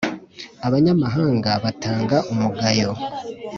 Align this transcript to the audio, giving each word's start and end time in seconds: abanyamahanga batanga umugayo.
abanyamahanga 0.67 1.51
batanga 1.63 2.17
umugayo. 2.31 2.91